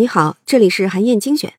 [0.00, 1.52] 你好，这里是韩燕精选。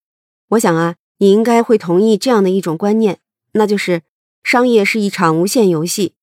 [0.49, 3.19] 我想啊，你应该会同意这样的一种观念，
[3.51, 4.01] 那就是
[4.43, 6.15] 商业是一场无限游戏，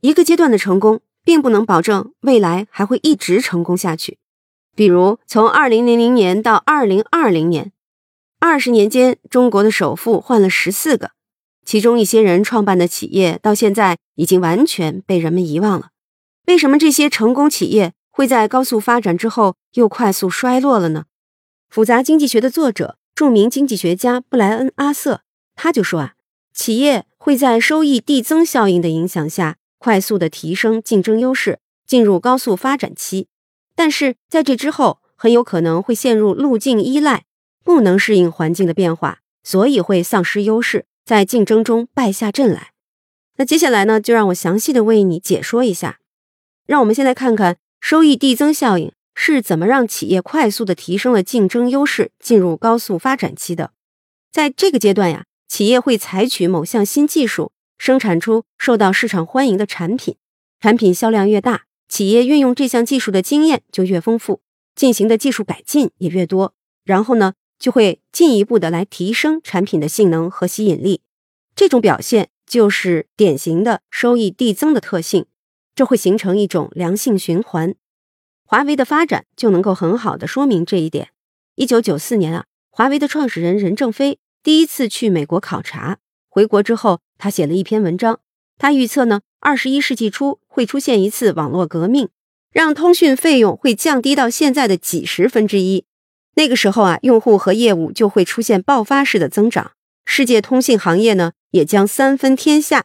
[0.00, 4.18] 一个阶段的成功并不能保证未来还会一直成功下去。
[4.74, 7.70] 比如，从二零零零年到二零二零年，
[8.40, 11.12] 二十年间，中国的首富换了十四个，
[11.64, 15.90] 其中一些人创办的企业到现在已经完全被人们遗忘了。
[16.48, 21.04] 为什么这些成功企业会在高速发展之后又快速衰落了呢？
[21.74, 25.22] 复杂经济学的作者、著名经济学家布莱恩·阿瑟
[25.56, 26.14] 他就说啊，
[26.54, 33.26] 企业会在收益递增效应的影响下快速的提升竞争优势，进入高速发展期，
[33.74, 37.24] 但是在这之后很有可能会陷入路径依赖。
[37.64, 42.70] 不能适应环境的变化，所以会丧失优势，在竞争中败下阵来。
[43.38, 45.98] 那接下来呢，就让我详细的为你解说一下。
[46.66, 53.72] 让我们先来看看收益递增效应是怎么让企业快速的提升了竞争优势，进入高速发展期的。
[54.32, 60.16] 在这个阶段呀，企业会采取某项新技术，生产出受到市场欢迎的产品。
[60.60, 64.40] 产品销量越大，企业运用这项技术的经验就越丰富，
[64.74, 66.54] 进行的技术改进也越多。
[66.84, 67.34] 然后呢？
[67.56, 71.00] 就会进一步的来提升产品的性能和吸引力，
[71.54, 75.24] 这种表现就是典型的收益递增的特性，
[75.74, 77.74] 这会形成一种良性循环。
[78.46, 81.08] 华为的发展就能够很好的说明这一点。
[81.54, 88.20] 一九九四年啊，华为的创始人任正非第一次去美国考察，回国之后，他写了一篇文章，
[88.58, 92.08] 他预测呢，二十一世纪初会出现一次网络革命，
[92.52, 95.86] 让通讯费用会降低到现在的几十分之一。
[96.34, 99.72] 那个时候啊，用户和业务就会出现爆发式的增长，
[100.04, 102.84] 世界通信行业呢也将三分天下。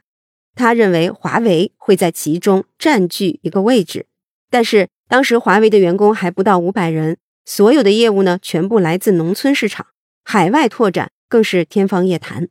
[0.55, 4.05] 他认为华为会在其中占据一个位置，
[4.49, 9.87] 但是当时华为的员工还不到五百人，所有的业务呢全部来自农村市场，
[10.23, 12.47] 海外拓展更是天方夜谭。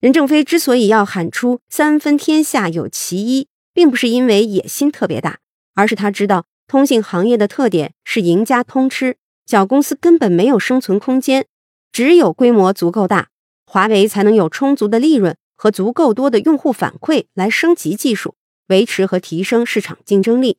[0.00, 5.40] 任正非之所以要喊出“三分天下有其一”，并不是因为野心特别大，
[5.74, 9.18] 而是他知道通信行业的特点是赢家通吃。
[9.44, 11.44] 小公司根本没有生存空间，
[11.92, 13.28] 只有规模足够大，
[13.66, 18.36] 华为才能有充足的利润和足够多的用户反馈来升级技术，
[18.68, 20.56] 维持和提升市场竞争力。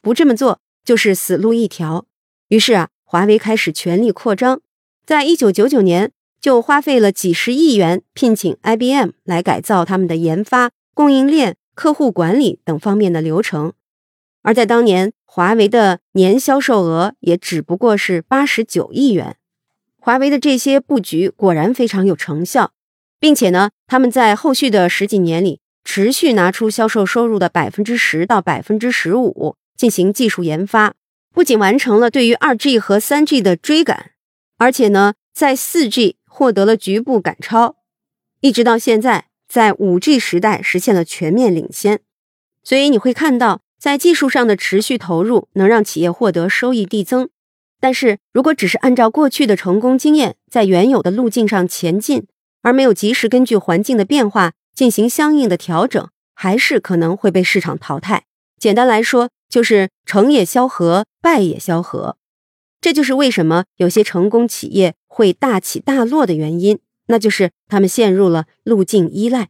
[0.00, 2.06] 不这么做就是死路一条。
[2.48, 4.60] 于是啊，华为开始全力扩张，
[5.04, 13.72] 在一九九九年就花费了几十亿元聘请 IBM 来改造他们的研发、供应链、客户管理等方面的流程，
[14.42, 15.12] 而在当年。
[15.30, 19.36] 华为的年销售额也只不过是八十九亿元，
[20.00, 22.72] 华为的这些布局果然非常有成效，
[23.20, 30.94] 并且呢，他们在后续的十几年里持续拿出销售收入的百分之十到百分之十五进行技术研发，
[31.32, 34.10] 不仅完成了对于二 G 和三 G 的追赶，
[34.58, 37.76] 而且呢，在四 G 获得了局部赶超，
[38.40, 42.00] 一直到现在在五 G 时代实现了全面领先，
[42.62, 43.62] 所以你会看到。
[43.80, 47.28] 在技术上的持续投入能让企业获得收益递增，
[47.78, 52.26] 但是如果只是按照过去的成功经验在原有的路径上前进，
[52.62, 58.24] 而没有及时根据环境的变化进行相应的调整，还是可能会被市场淘汰。
[58.58, 62.16] 简单来说，就是成也萧何，败也萧何。
[62.80, 69.48] 这就是为什么有些成功企业会大起大落的原因，那就是他们陷入了路径依赖。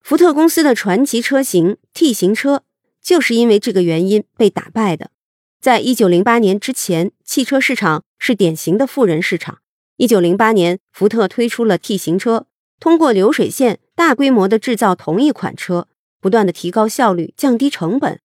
[0.00, 2.62] 福特公司的传奇车型 T 型车。
[3.06, 5.12] 就是因为这个原因被打败的。
[5.60, 9.58] 在一九零八年之前，汽车市场是典型的富人市场。
[9.96, 12.48] 一九零八年，福特推出了 T 型车，
[12.80, 15.86] 通过流水线大规模的制造同一款车，
[16.20, 18.18] 不断的提高效率、降低成本，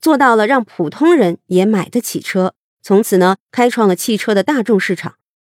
[0.00, 2.54] 做到了让普通人也买得起车。
[2.82, 5.16] 从此呢，开创了汽车的大众市场。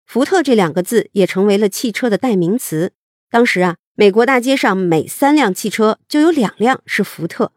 [0.06, 2.93] 福特这两个字也成为了汽车的代名词。
[3.31, 7.53] 当时啊，美国大街上每三辆汽车就有两辆是福特。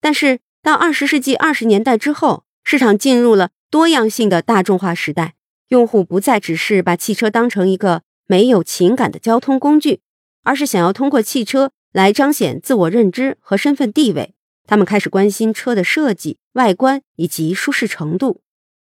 [0.00, 5.34] 但是到二十世纪二十年代之后，市场进入了多样性的大众化时代，
[5.68, 10.00] 用户不再只是把汽车当成一个没有情感的交通工具，
[10.44, 14.34] 而是想要通过汽车来彰显自我认知和身份地位。
[14.66, 18.40] 他们开始关心车的设计、外观以及舒适程度。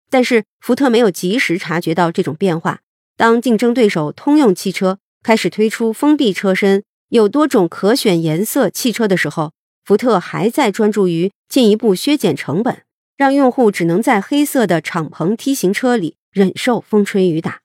[0.09, 2.81] 但是福特没有及时察觉到这种变化。
[3.15, 9.53] 当竞争对手通用汽车开始推出封闭车身、有多种可选颜色汽车的时候，
[9.85, 12.83] 福特还在专注于进一步削减成本，
[13.15, 17.61] 让用户只能在黑色的敞篷 T 型车里忍受风吹雨打。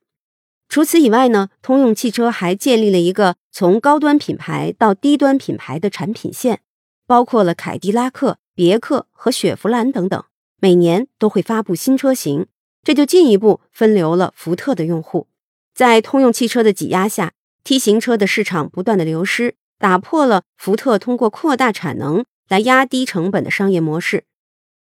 [0.68, 6.60] 除此以外呢，通用汽车还建立了一个从高端品牌到低端品牌的产品线，
[7.06, 10.24] 包括了凯迪拉克、别克和雪佛兰等等，
[10.60, 12.46] 每年都会发布新车型，
[12.82, 15.28] 这就进一步分流了福特的用户。
[15.74, 17.32] 在通用汽车的挤压下
[17.62, 24.24] ，T 型车的市场不断的流失，打破了福特通过扩大产能来压低成本的商业模式。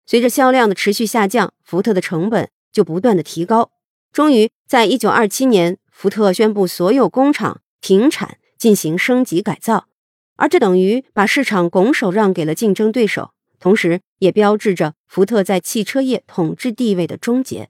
[0.06, 3.70] 随着销量的持续下降，福特的成本就不断的提高。
[4.12, 9.86] 终于，在一九二七年，福特宣布所有工厂停产，进行升级改造，
[10.40, 17.68] 而这等于把市场拱手让给了竞争对手，同时也标志着福特在汽车业统治地位的终结。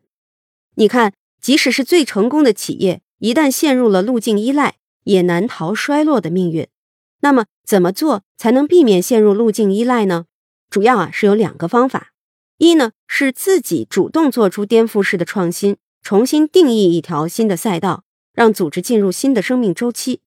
[0.77, 6.69] 你看，即使是最成功的企业，一旦陷入了路径依赖，也难逃衰落的命运。
[7.23, 10.27] 那么，怎么做才能避免陷入路径依赖呢？
[10.71, 12.13] 主要啊是有两个方法，
[12.59, 15.77] 一呢是自己主动做出颠覆式的创新。
[16.03, 20.21] 重新定义一条新的赛道，让组织进入新的生命周期。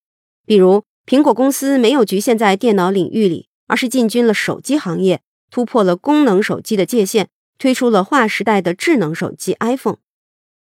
[0.46, 5.22] 比如，苹果公司没有局限在电脑领域里，而是进军了手机行业，
[5.52, 7.28] 突破了功能手机的界限，
[7.58, 9.98] 推出了划时代的智能手机 iPhone。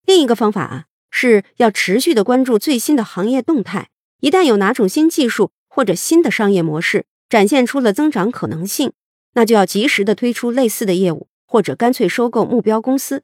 [0.06, 3.90] 另一个方法啊，是要持续的关注最新的行业动态。
[4.20, 8.92] 一旦有哪种新技术或者新的商业模式展现出了增长可能性，
[9.34, 13.24] 那就要及时的推出类似的业务，或者干脆收购目标公司。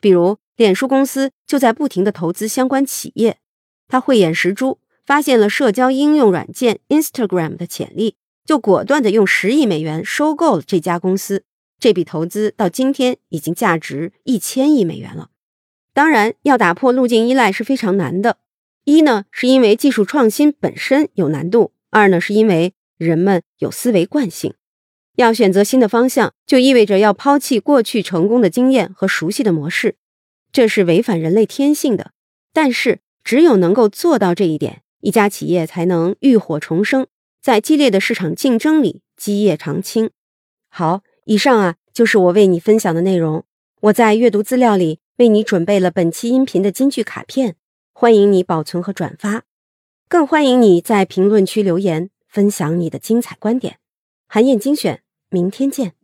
[0.00, 3.38] 比如，脸书公司就在不停的投资相关企业。
[3.86, 11.44] 他慧眼识珠，发现了社交应用软件 Instagram 的潜力，就果断的用十亿美元收购了这家公司。
[11.78, 15.30] 这笔投资到今天已经价值一千亿美元了。
[15.92, 18.38] 当然，要打破路径依赖是非常难的。
[18.84, 24.54] 一呢，是因为技术创新本身有难度；二呢，是因为人们有思维惯性。
[25.16, 29.96] 要选择新的方向，就意味着要抛弃过去成功的经验和熟悉的模式，
[30.50, 32.12] 这是违反人类天性的。
[32.52, 37.06] 但是，只有能够做到这一点，一家企业才能浴火重生，
[37.42, 40.10] 在激烈的市场竞争里基业长青。
[40.70, 43.44] 好，以上啊就是我为你分享的内容。
[43.82, 47.56] 我在阅读资料里为你准备了本期音频的金句卡片，
[47.92, 49.42] 欢迎你保存和转发，
[50.08, 53.78] 更欢迎你在评论区留言分享你的精彩观点。
[54.26, 55.02] 韩燕精选。
[55.30, 56.03] 明天见。